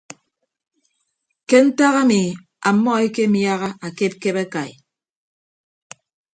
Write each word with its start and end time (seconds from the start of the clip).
Ke 1.47 1.57
ntak 1.65 1.95
ami 2.01 2.21
ammọ 2.69 2.91
ekemiaha 3.07 3.69
akepkep 3.85 4.37
akai. 4.43 4.71